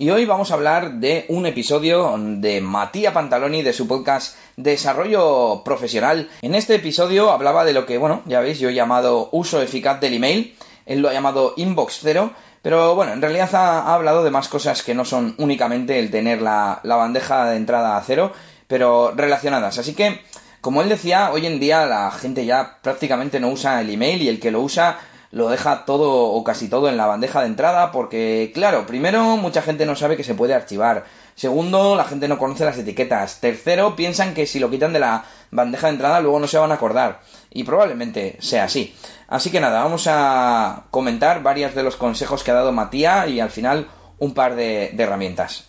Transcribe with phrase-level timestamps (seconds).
[0.00, 5.62] Y hoy vamos a hablar de un episodio de Matías Pantaloni de su podcast Desarrollo
[5.64, 6.30] Profesional.
[6.40, 10.00] En este episodio hablaba de lo que, bueno, ya veis, yo he llamado uso eficaz
[10.00, 10.54] del email.
[10.86, 12.30] Él lo ha llamado inbox cero.
[12.62, 16.42] Pero bueno, en realidad ha, hablado de más cosas que no son únicamente el tener
[16.42, 18.32] la, la bandeja de entrada a cero,
[18.68, 19.78] pero relacionadas.
[19.78, 20.20] Así que,
[20.60, 24.28] como él decía, hoy en día la gente ya prácticamente no usa el email y
[24.28, 27.92] el que lo usa lo deja todo o casi todo en la bandeja de entrada
[27.92, 31.04] porque, claro, primero mucha gente no sabe que se puede archivar.
[31.34, 33.40] Segundo, la gente no conoce las etiquetas.
[33.40, 36.72] Tercero, piensan que si lo quitan de la bandeja de entrada luego no se van
[36.72, 37.20] a acordar.
[37.50, 38.94] Y probablemente sea así.
[39.28, 43.40] Así que nada, vamos a comentar varios de los consejos que ha dado Matías y
[43.40, 45.64] al final un par de, de herramientas.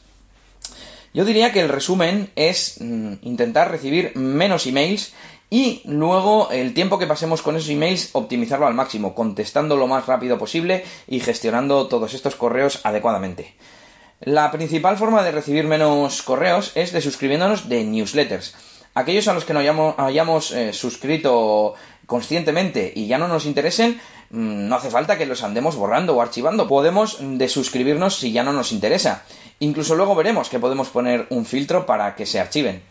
[1.13, 5.13] Yo diría que el resumen es mm, intentar recibir menos emails
[5.49, 10.05] y luego el tiempo que pasemos con esos emails optimizarlo al máximo, contestando lo más
[10.05, 13.55] rápido posible y gestionando todos estos correos adecuadamente.
[14.21, 18.53] La principal forma de recibir menos correos es de suscribiéndonos de newsletters.
[18.93, 21.73] Aquellos a los que no hayamos, eh, suscrito
[22.05, 26.21] conscientemente y ya no nos interesen, mm, no hace falta que los andemos borrando o
[26.21, 26.67] archivando.
[26.67, 29.23] Podemos desuscribirnos si ya no nos interesa.
[29.59, 32.83] Incluso luego veremos que podemos poner un filtro para que se archiven.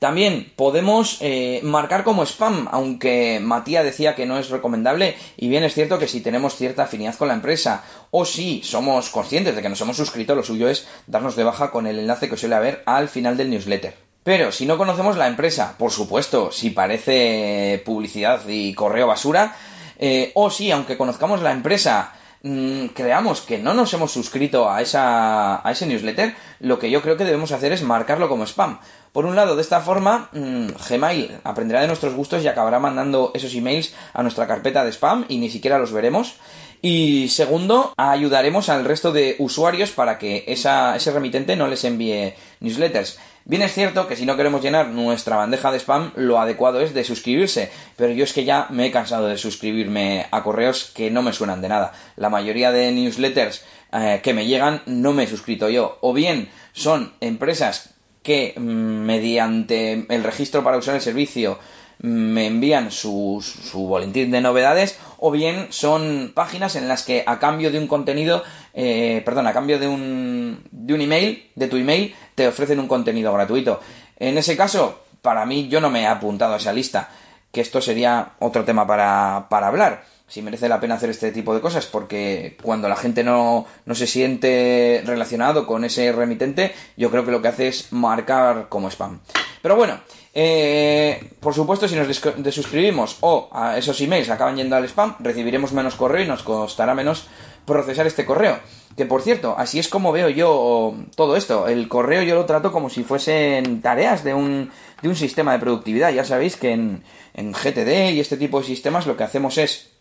[0.00, 5.62] También podemos eh, marcar como spam, aunque Matías decía que no es recomendable, y bien
[5.62, 9.60] es cierto que si tenemos cierta afinidad con la empresa, o si somos conscientes de
[9.60, 12.54] que nos hemos suscrito, lo suyo es darnos de baja con el enlace que suele
[12.54, 13.94] haber al final del newsletter.
[14.24, 19.54] Pero si no conocemos la empresa, por supuesto, si parece publicidad y correo basura,
[19.98, 24.80] eh, o si, aunque conozcamos la empresa, mm, creamos que no nos hemos suscrito a,
[24.80, 28.78] esa, a ese newsletter, lo que yo creo que debemos hacer es marcarlo como spam.
[29.12, 33.32] Por un lado, de esta forma, mm, Gmail aprenderá de nuestros gustos y acabará mandando
[33.34, 36.36] esos emails a nuestra carpeta de spam y ni siquiera los veremos.
[36.80, 43.18] Y segundo, ayudaremos al resto de usuarios para que ese remitente no les envíe newsletters.
[43.44, 46.94] Bien es cierto que si no queremos llenar nuestra bandeja de spam, lo adecuado es
[46.94, 51.10] de suscribirse, pero yo es que ya me he cansado de suscribirme a correos que
[51.10, 51.92] no me suenan de nada.
[52.16, 56.48] La mayoría de newsletters eh, que me llegan no me he suscrito yo, o bien
[56.72, 61.58] son empresas que mm, mediante el registro para usar el servicio
[62.02, 67.24] mm, me envían su, su, boletín de novedades o bien son páginas en las que
[67.26, 68.42] a cambio de un contenido,
[68.74, 72.88] eh, perdón, a cambio de un, de un email, de tu email, te ofrecen un
[72.88, 73.80] contenido gratuito.
[74.18, 77.10] En ese caso, para mí yo no me he apuntado a esa lista,
[77.52, 81.52] que esto sería otro tema para, para hablar si merece la pena hacer este tipo
[81.52, 87.10] de cosas, porque cuando la gente no, no, se siente relacionado con ese remitente, yo
[87.10, 89.18] creo que lo que hace es marcar como spam.
[89.60, 89.98] Pero bueno,
[90.32, 95.72] eh, por supuesto, si nos desuscribimos o a esos emails acaban yendo al spam, recibiremos
[95.72, 97.26] menos correo y nos costará menos
[97.66, 98.60] procesar este correo.
[98.96, 101.66] Que por cierto, así es como veo yo todo esto.
[101.66, 104.70] El correo yo lo trato como si fuesen tareas de un,
[105.02, 106.12] de un sistema de productividad.
[106.12, 107.02] Ya sabéis que en,
[107.34, 109.99] en GTD y este tipo de sistemas lo que hacemos es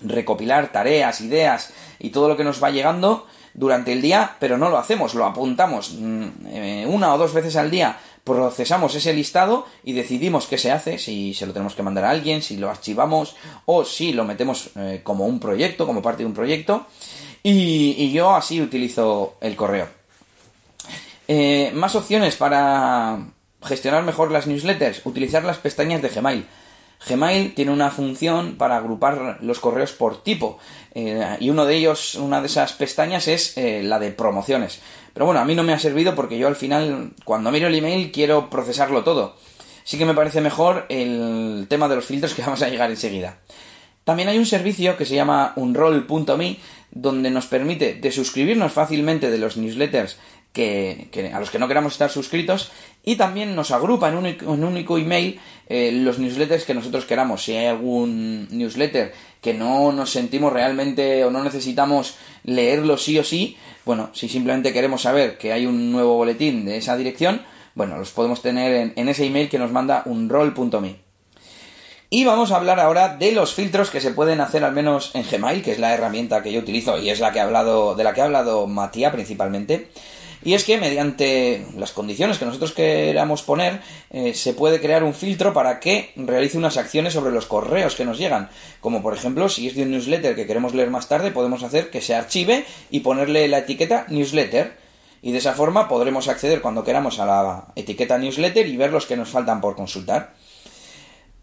[0.00, 4.68] recopilar tareas, ideas y todo lo que nos va llegando durante el día, pero no
[4.68, 9.66] lo hacemos, lo apuntamos mm, eh, una o dos veces al día, procesamos ese listado
[9.82, 12.70] y decidimos qué se hace, si se lo tenemos que mandar a alguien, si lo
[12.70, 16.86] archivamos o si lo metemos eh, como un proyecto, como parte de un proyecto.
[17.42, 19.88] Y, yo así utilizo el correo.
[21.26, 23.18] Eh, más opciones para
[23.62, 26.46] gestionar mejor las newsletters, utilizar las pestañas de Gmail.
[27.06, 30.58] Gmail tiene una función para agrupar los correos por tipo
[30.94, 34.80] eh, y uno de ellos, una de esas pestañas es eh, la de promociones.
[35.14, 37.74] Pero bueno, a mí no me ha servido porque yo al final, cuando miro el
[37.74, 39.36] email, quiero procesarlo todo.
[39.84, 43.38] Sí que me parece mejor el tema de los filtros que vamos a llegar enseguida.
[44.04, 46.56] También hay un servicio que se llama unroll.me
[46.90, 50.16] donde nos permite desuscribirnos fácilmente de los newsletters
[51.32, 52.70] a los que no queramos estar suscritos
[53.04, 57.42] y también nos agrupa en un, en único email eh, los newsletters que nosotros queramos.
[57.42, 63.24] Si hay algún newsletter que no nos sentimos realmente o no necesitamos leerlo sí o
[63.24, 67.42] sí, bueno, si simplemente queremos saber que hay un nuevo boletín de esa dirección,
[67.74, 70.96] bueno, los podemos tener en, ese email que nos manda un roll.me.
[72.10, 75.24] Y vamos a hablar ahora de los filtros que se pueden hacer al menos en
[75.30, 78.02] Gmail, que es la herramienta que yo utilizo y es la que ha hablado, de
[78.02, 79.90] la que ha hablado Matías principalmente.
[80.48, 85.12] Y es que mediante las condiciones que nosotros queramos poner, eh, se puede crear un
[85.12, 88.48] filtro para que realice unas acciones sobre los correos que nos llegan.
[88.80, 91.90] Como por ejemplo, si es de un newsletter que queremos leer más tarde, podemos hacer
[91.90, 94.72] que se archive y ponerle la etiqueta newsletter.
[95.20, 99.04] Y de esa forma podremos acceder cuando queramos a la etiqueta newsletter y ver los
[99.04, 100.32] que nos faltan por consultar.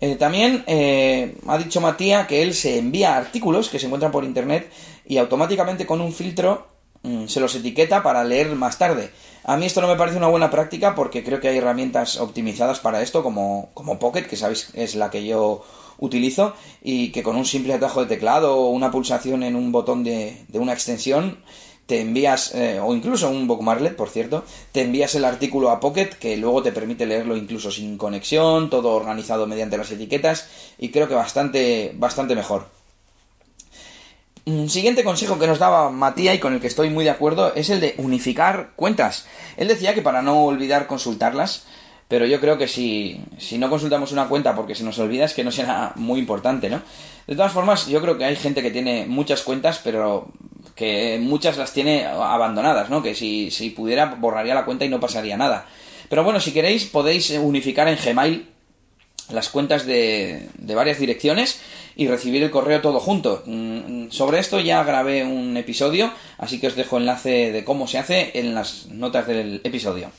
[0.02, 4.24] Eh, también eh, ha dicho Matías que él se envía artículos que se encuentran por
[4.24, 4.68] internet
[5.06, 6.74] y automáticamente con un filtro
[7.28, 9.12] se los etiqueta para leer más tarde.
[9.44, 12.80] A mí esto no me parece una buena práctica porque creo que hay herramientas optimizadas
[12.80, 15.64] para esto como, como Pocket, que sabéis es la que yo
[15.98, 16.54] utilizo
[16.84, 20.46] y que con un simple atajo de teclado o una pulsación en un botón de,
[20.48, 21.38] de una extensión
[21.86, 26.10] te envías, eh, o incluso un bookmarklet, por cierto, te envías el artículo a Pocket
[26.20, 30.50] que luego te permite leerlo incluso sin conexión, todo organizado mediante las etiquetas
[30.80, 32.75] y creo que bastante, bastante mejor.
[34.46, 37.56] Un siguiente consejo que nos daba Matías y con el que estoy muy de acuerdo
[37.56, 39.26] es el de unificar cuentas.
[39.58, 41.66] Él decía que para no olvidar consultarlas,
[42.08, 45.34] pero yo creo que si, si no consultamos una cuenta porque se nos olvida es
[45.34, 46.84] que no será muy importante, ¿no?
[47.26, 50.28] De todas formas, yo creo que hay gente que tiene muchas cuentas, pero
[50.76, 53.02] que muchas las tiene abandonadas, ¿no?
[53.02, 55.66] Que si, si pudiera borraría la cuenta y no pasaría nada.
[56.08, 58.48] Pero bueno, si queréis podéis unificar en Gmail
[59.32, 61.60] las cuentas de, de, varias direcciones
[61.96, 63.44] y recibir el correo todo junto.
[63.46, 67.98] Mm, sobre esto ya grabé un episodio, así que os dejo enlace de cómo se
[67.98, 70.12] hace en las notas del episodio.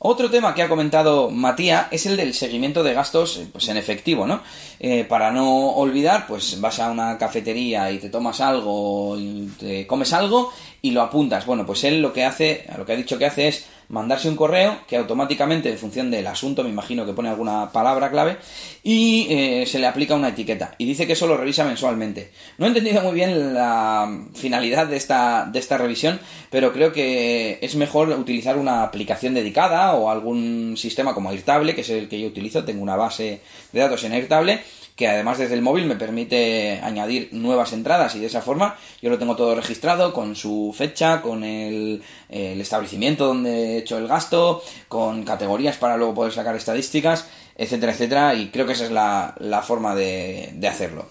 [0.00, 4.28] Otro tema que ha comentado Matías es el del seguimiento de gastos pues, en efectivo,
[4.28, 4.42] ¿no?
[4.78, 9.88] Eh, para no olvidar, pues vas a una cafetería y te tomas algo y te
[9.88, 11.46] comes algo y lo apuntas.
[11.46, 14.36] Bueno, pues él lo que hace, lo que ha dicho que hace es mandarse un
[14.36, 18.36] correo que automáticamente, en función del asunto, me imagino que pone alguna palabra clave,
[18.82, 20.74] y eh, se le aplica una etiqueta.
[20.78, 22.30] Y dice que eso lo revisa mensualmente.
[22.58, 26.20] No he entendido muy bien la finalidad de esta, de esta revisión,
[26.50, 31.80] pero creo que es mejor utilizar una aplicación dedicada o algún sistema como Airtable, que
[31.80, 32.64] es el que yo utilizo.
[32.64, 33.40] Tengo una base
[33.72, 34.60] de datos en Airtable
[34.98, 39.10] que además desde el móvil me permite añadir nuevas entradas y de esa forma yo
[39.10, 44.60] lo tengo todo registrado con su fecha, con el, establecimiento donde he hecho el gasto,
[44.88, 49.62] con categorías para luego poder sacar estadísticas, etcétera, etcétera, y creo que esa es la,
[49.64, 51.06] forma de, de hacerlo.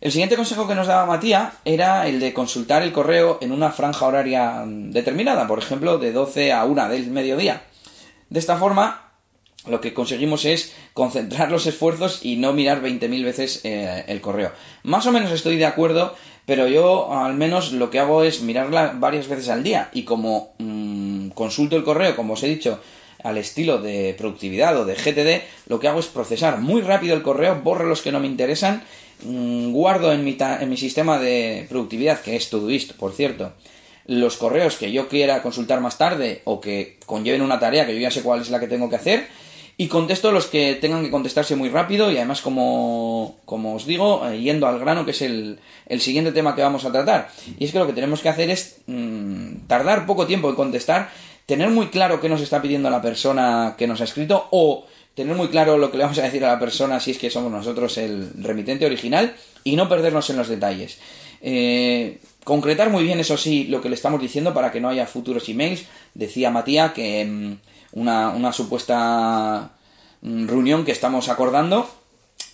[0.00, 3.70] El siguiente consejo que nos daba Matías era el de consultar el correo en una
[3.70, 7.64] franja horaria determinada, por ejemplo, de 12 a 1 del mediodía.
[8.30, 9.07] De esta forma,
[9.66, 14.52] lo que conseguimos es concentrar los esfuerzos y no mirar 20.000 veces eh, el correo.
[14.82, 16.14] Más o menos estoy de acuerdo,
[16.46, 20.54] pero yo al menos lo que hago es mirarla varias veces al día y como
[20.58, 22.80] mm, consulto el correo, como os he dicho,
[23.22, 27.22] al estilo de productividad o de GTD, lo que hago es procesar muy rápido el
[27.22, 28.82] correo, borro los que no me interesan,
[29.24, 33.52] mm, guardo en mi, en mi sistema de productividad, que es Todoist, por cierto,
[34.06, 38.00] los correos que yo quiera consultar más tarde o que conlleven una tarea que yo
[38.00, 39.26] ya sé cuál es la que tengo que hacer
[39.80, 44.28] y contesto los que tengan que contestarse muy rápido y además como, como os digo,
[44.28, 47.30] eh, yendo al grano que es el, el, siguiente tema que vamos a tratar.
[47.60, 51.10] Y es que lo que tenemos que hacer es mm, tardar poco tiempo en contestar,
[51.46, 54.84] tener muy claro qué nos está pidiendo la persona que nos ha escrito o
[55.14, 57.30] tener muy claro lo que le vamos a decir a la persona si es que
[57.30, 60.98] somos nosotros el remitente original y no perdernos en los detalles.
[61.40, 65.06] Eh, concretar muy bien, eso sí, lo que le estamos diciendo para que no haya
[65.06, 65.84] futuros emails.
[66.14, 67.24] Decía Matías que...
[67.24, 69.70] Mm, una, una supuesta
[70.22, 71.88] mm, reunión que estamos acordando,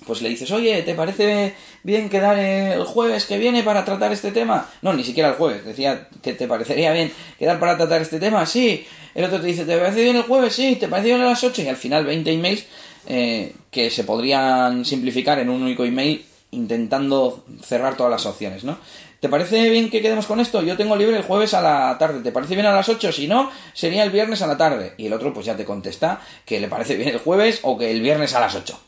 [0.06, 4.32] pues le dices, oye, ¿te parece bien quedar el jueves que viene para tratar este
[4.32, 4.68] tema?
[4.82, 8.44] No, ni siquiera el jueves, decía que te parecería bien quedar para tratar este tema,
[8.46, 8.86] sí.
[9.14, 10.54] El otro te dice, ¿te parece bien el jueves?
[10.54, 11.62] Sí, ¿te parece bien a las 8?
[11.62, 12.64] Y al final 20 emails
[13.06, 18.78] eh, que se podrían simplificar en un único email intentando cerrar todas las opciones, ¿no?
[19.24, 20.60] ¿Te parece bien que quedemos con esto?
[20.60, 22.20] Yo tengo libre el jueves a la tarde.
[22.20, 23.10] ¿Te parece bien a las 8?
[23.10, 24.92] Si no, sería el viernes a la tarde.
[24.98, 27.90] Y el otro pues ya te contesta que le parece bien el jueves o que
[27.90, 28.78] el viernes a las 8.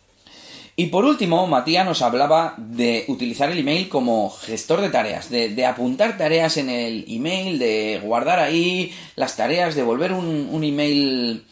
[0.77, 5.65] Y por último, Matías nos hablaba de utilizar el email como gestor de tareas, de,
[5.65, 11.47] apuntar tareas en el email, de guardar ahí las tareas, de volver un, un email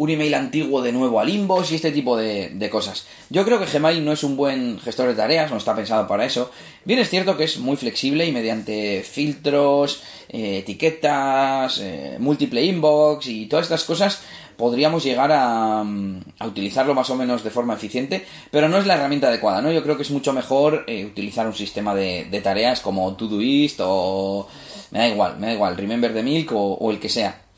[0.00, 3.04] un email antiguo de nuevo al inbox y este tipo de, cosas.
[3.28, 6.24] Yo creo que Gmail no es un buen gestor de tareas, no está pensado para
[6.24, 6.50] eso.
[6.86, 13.26] Bien es cierto que es muy flexible y mediante filtros, eh, etiquetas, eh, múltiple inbox
[13.26, 14.22] y todas estas cosas
[14.56, 15.84] podríamos llegar a,
[16.46, 19.70] utilizarlo más o menos de forma eficiente, pero no es la herramienta adecuada, ¿no?
[19.70, 24.48] Yo creo que es mucho mejor eh, utilizar un sistema de, tareas como Todoist o...
[24.92, 27.49] me da igual, me da igual, Remember the Milk o el que sea.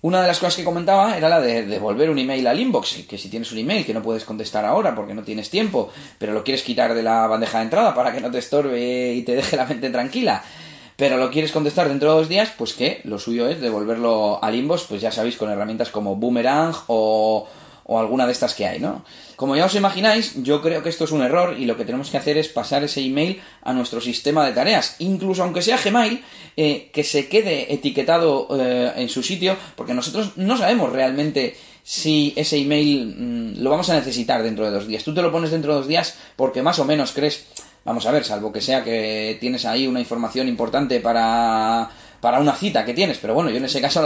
[0.00, 3.18] Una de las cosas que comentaba era la de devolver un email al inbox, que
[3.18, 6.44] si tienes un email que no puedes contestar ahora porque no tienes tiempo, pero lo
[6.44, 9.56] quieres quitar de la bandeja de entrada para que no te estorbe y te deje
[9.56, 10.44] la mente tranquila,
[10.94, 14.54] pero lo quieres contestar dentro de dos días, pues que lo suyo es devolverlo al
[14.54, 17.48] inbox, pues ya sabéis, con herramientas como Boomerang o,
[17.90, 19.02] o alguna de estas que hay, ¿no?
[19.34, 22.10] Como ya os imagináis, yo creo que esto es un error y lo que tenemos
[22.10, 26.22] que hacer es pasar ese email a nuestro sistema de tareas, incluso aunque sea Gmail,
[26.54, 32.34] eh, que se quede etiquetado eh, en su sitio, porque nosotros no sabemos realmente si
[32.36, 35.02] ese email mm, lo vamos a necesitar dentro de dos días.
[35.02, 37.46] Tú te lo pones dentro de dos días porque más o menos crees,
[37.86, 41.88] vamos a ver, salvo que sea que tienes ahí una información importante para
[42.20, 44.02] para una cita que tienes, pero bueno, yo en ese caso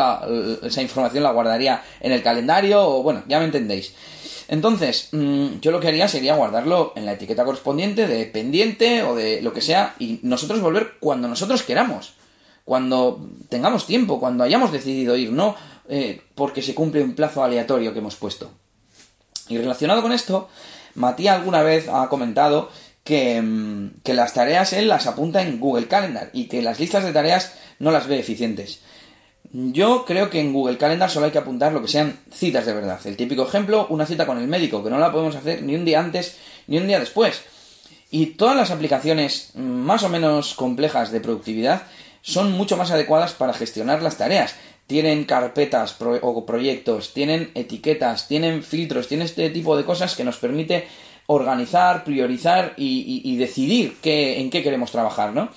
[0.62, 3.94] esa información la guardaría en el calendario o bueno, ya me entendéis.
[4.48, 9.14] Entonces, mm, yo lo que haría sería guardarlo en la etiqueta correspondiente de pendiente o
[9.14, 12.14] de lo que sea y nosotros volver cuando nosotros queramos,
[12.64, 15.56] cuando tengamos tiempo, cuando hayamos decidido ir, no
[15.88, 18.50] eh, porque se cumple un plazo aleatorio que hemos puesto.
[19.48, 20.48] Y relacionado con esto,
[20.94, 22.70] Matías alguna vez ha comentado
[23.04, 27.04] que, mm, que, las tareas él las apunta en Google Calendar y que las listas
[27.04, 28.78] de tareas no las ve eficientes.
[29.52, 32.72] Yo creo que en Google Calendar solo hay que apuntar lo que sean citas de
[32.72, 33.00] verdad.
[33.04, 35.84] El típico ejemplo, una cita con el médico, que no la podemos hacer ni un
[35.84, 36.36] día antes
[36.68, 37.42] ni un día después.
[38.08, 41.82] Y todas las aplicaciones más o menos complejas de productividad
[42.22, 44.54] son mucho más adecuadas para gestionar las tareas.
[44.86, 50.36] Tienen carpetas o proyectos, tienen etiquetas, tienen filtros, tienen este tipo de cosas que nos
[50.36, 50.86] permite
[51.26, 55.50] organizar, priorizar y, decidir qué, en qué queremos trabajar, ¿no?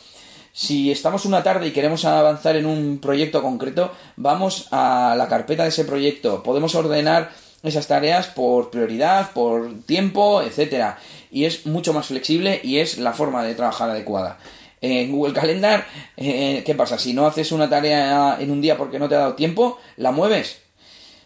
[0.58, 5.64] Si estamos una tarde y queremos avanzar en un proyecto concreto, vamos a la carpeta
[5.64, 6.44] de ese proyecto.
[6.44, 7.30] Podemos ordenar
[7.62, 10.98] esas tareas por prioridad, por tiempo, etcétera.
[11.30, 14.38] Y es mucho más flexible y es la forma de trabajar adecuada.
[14.80, 15.86] En Google Calendar,
[16.16, 16.98] eh, ¿qué pasa?
[16.98, 20.14] Si no haces una tarea en un día porque no te ha dado tiempo, la
[20.14, 20.60] mueves.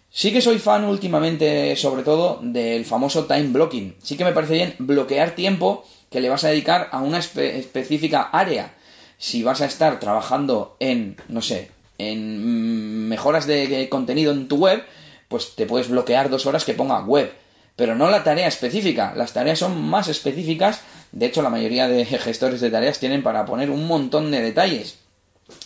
[0.10, 3.96] Sí que soy fan últimamente, sobre todo, del famoso time blocking.
[4.02, 8.24] Sí que me parece bien bloquear tiempo que le vas a dedicar a una específica
[8.32, 8.74] área
[9.20, 14.84] si vas a estar trabajando en, no sé, en mejoras de contenido en tu web,
[15.28, 17.32] pues te puedes bloquear dos horas que ponga web.
[17.76, 19.14] Pero no la tarea específica.
[19.16, 20.82] Las tareas son más específicas.
[21.12, 24.98] De hecho, la mayoría de gestores de tareas tienen para poner un montón de detalles.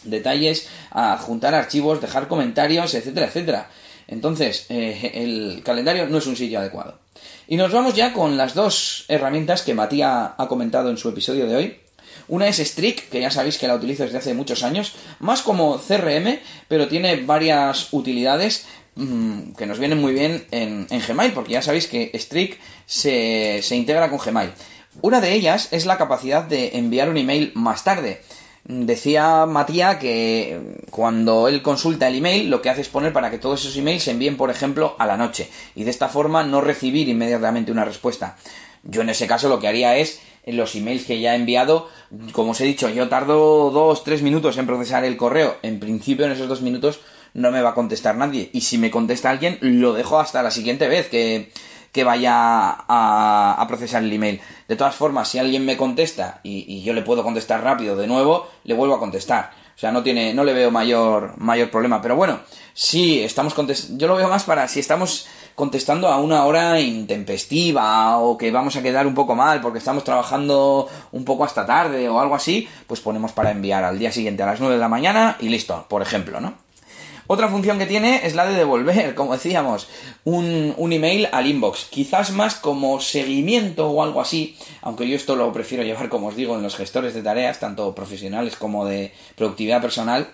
[0.04, 3.70] Detalles a juntar archivos, dejar comentarios, etcétera, etcétera.
[4.08, 7.00] Entonces, eh, el calendario no es un sitio adecuado.
[7.48, 11.46] Y nos vamos ya con las dos herramientas que Matías ha comentado en su episodio
[11.46, 11.83] de hoy.
[12.28, 15.78] Una es Streak, que ya sabéis que la utilizo desde hace muchos años, más como
[15.78, 18.66] CRM, pero tiene varias utilidades
[18.96, 23.76] mm, que nos vienen muy bien en, Gmail, porque ya sabéis que Streak se, se
[23.76, 24.52] integra con Gmail.
[25.02, 28.22] Una de ellas es la capacidad de enviar un email más tarde.
[28.66, 33.38] Decía Matías que cuando él consulta el email, lo que hace es poner para que
[33.38, 35.50] todos esos emails se envíen, por ejemplo, a la noche.
[35.76, 38.38] Y de esta forma no recibir inmediatamente una respuesta.
[38.84, 41.90] Yo en ese caso lo que haría es en los emails que ya he enviado,
[42.34, 45.58] como os he dicho, yo tardo dos, tres minutos en procesar el correo.
[45.62, 47.00] En principio, en esos dos minutos
[47.34, 48.50] no me va a contestar nadie.
[48.54, 51.52] Y si me contesta alguien, lo dejo hasta la siguiente vez que,
[51.92, 54.42] que vaya a, a, procesar el email.
[54.68, 58.08] De todas formas, si alguien me contesta y, y, yo le puedo contestar rápido de
[58.08, 59.52] nuevo, le vuelvo a contestar.
[59.76, 62.02] O sea, no tiene, no le veo mayor, mayor problema.
[62.02, 62.40] Pero bueno,
[62.74, 68.18] si estamos contestando, yo lo veo más para si estamos contestando a una hora intempestiva
[68.18, 72.10] o que vamos a quedar un poco mal porque estamos trabajando un poco hasta tarde
[72.10, 74.90] o algo así, pues ponemos para enviar al día siguiente a las 9 de la
[74.90, 76.63] mañana y listo, por ejemplo, ¿no?
[77.34, 79.88] Otra función que tiene es la de devolver, como decíamos,
[80.24, 81.86] un, un, email al inbox.
[81.86, 86.36] Quizás más como seguimiento o algo así, aunque yo esto lo prefiero llevar, como os
[86.36, 90.28] digo, en los gestores de tareas, tanto profesionales como de productividad personal,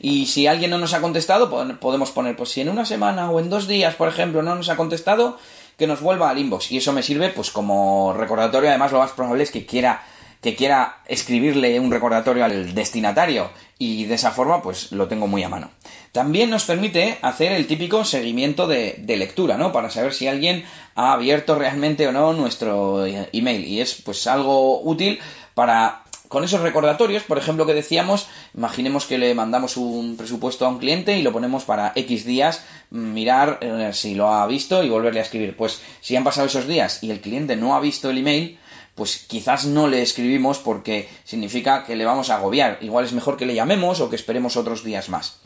[0.00, 3.38] y si alguien no nos ha contestado, podemos poner, pues si en una semana o
[3.38, 5.38] en dos días, por ejemplo, no nos ha contestado,
[5.78, 6.72] que nos vuelva al inbox.
[6.72, 8.70] Y eso me sirve, pues como recordatorio.
[8.70, 10.04] Además, lo más probable es que quiera
[10.46, 13.50] que quiera escribirle un recordatorio al destinatario
[13.80, 15.70] y de esa forma pues lo tengo muy a mano.
[16.12, 19.72] También nos permite hacer el típico seguimiento de, lectura, ¿no?
[19.72, 24.82] Para saber si alguien ha abierto realmente o no nuestro email y es pues algo
[24.82, 25.18] útil
[25.54, 30.68] para con esos recordatorios, por ejemplo, que decíamos, imaginemos que le mandamos un presupuesto a
[30.68, 34.88] un cliente y lo ponemos para X días, mirar eh, si lo ha visto y
[34.88, 35.56] volverle a escribir.
[35.56, 38.58] Pues si han pasado esos días y el cliente no ha visto el email,
[38.96, 42.78] pues quizás no le escribimos porque significa que le vamos a agobiar.
[42.80, 45.38] Igual es mejor que le llamemos o que esperemos otros días más.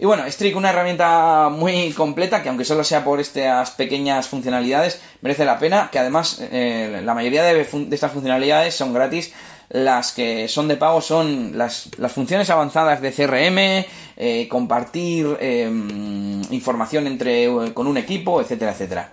[0.00, 5.00] Y bueno, Streak, una herramienta muy completa que aunque solo sea por estas pequeñas funcionalidades,
[5.22, 9.32] merece la pena, que además eh, la mayoría de, estas funcionalidades son gratis,
[9.70, 13.86] las que son de pago son las, las funciones avanzadas de CRM,
[14.16, 19.12] eh, compartir em, información entre, eh, con un equipo, etcétera, etcétera.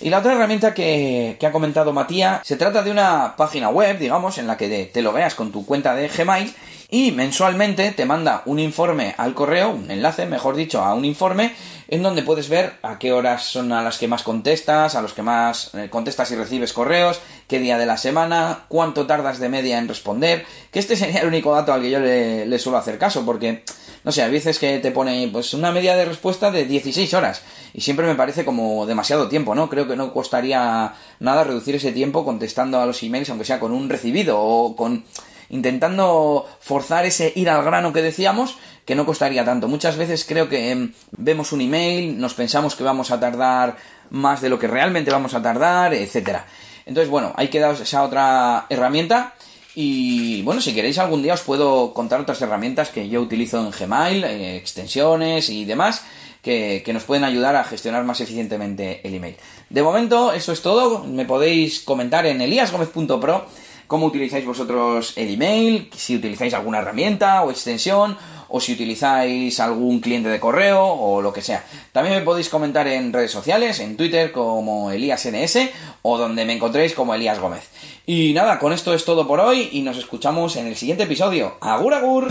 [0.00, 3.98] Y la otra herramienta que, que ha comentado Matías se trata de una página web,
[3.98, 6.54] digamos, en la que te lo veas con tu cuenta de Gmail
[6.90, 11.54] y mensualmente te manda un informe al correo, un enlace, mejor dicho, a un informe
[11.88, 15.12] en donde puedes ver a qué horas son a las que más contestas, a los
[15.12, 19.48] que más eh, contestas y recibes correos, qué día de la semana, cuánto tardas de
[19.48, 22.78] media en responder, que este sería el único dato al que yo le, le suelo
[22.78, 23.64] hacer caso, porque
[24.04, 27.42] no sé, a veces que te pone pues una media de respuesta de 16 horas
[27.74, 29.68] y siempre me parece como demasiado tiempo, ¿no?
[29.68, 33.72] Creo que no costaría nada reducir ese tiempo contestando a los emails, aunque sea con
[33.72, 35.04] un recibido o con
[35.50, 39.68] intentando forzar ese ir al grano que decíamos, que no costaría tanto.
[39.68, 43.76] Muchas veces creo que em, vemos un email, nos pensamos que vamos a tardar
[44.10, 46.46] más de lo que realmente vamos a tardar, etcétera.
[46.86, 49.34] Entonces, bueno, hay que daros esa otra herramienta.
[49.74, 53.70] Y bueno, si queréis algún día os puedo contar otras herramientas que yo utilizo en
[53.70, 56.02] Gmail, eh, extensiones y demás,
[56.42, 59.36] que, nos pueden ayudar a gestionar más eficientemente el email.
[59.70, 61.04] De momento, eso es todo.
[61.04, 63.46] Me podéis comentar en eliasgomez.pro
[63.86, 68.16] cómo utilizáis vosotros el email, si utilizáis alguna herramienta o extensión,
[68.48, 71.64] o si utilizáis algún cliente de correo o lo que sea.
[71.92, 75.70] También me podéis comentar en redes sociales, en Twitter como ElíasNS
[76.02, 77.68] o donde me encontréis como Elías Gómez.
[78.06, 81.56] Y nada, con esto es todo por hoy y nos escuchamos en el siguiente episodio.
[81.60, 82.28] ¡Agur, agur!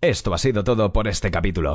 [0.00, 1.74] Esto ha sido todo por este capítulo.